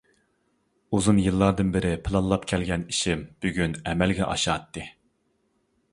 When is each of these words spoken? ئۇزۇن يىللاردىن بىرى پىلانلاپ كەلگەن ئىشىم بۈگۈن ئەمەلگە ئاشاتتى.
ئۇزۇن 0.99 1.19
يىللاردىن 1.23 1.69
بىرى 1.75 1.91
پىلانلاپ 2.07 2.47
كەلگەن 2.53 2.85
ئىشىم 2.95 3.21
بۈگۈن 3.45 3.79
ئەمەلگە 3.85 4.31
ئاشاتتى. 4.33 4.91